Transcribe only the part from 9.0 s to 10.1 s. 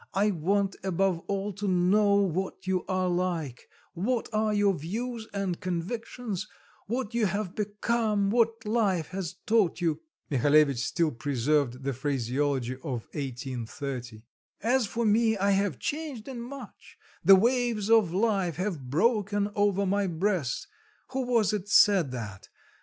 has taught you."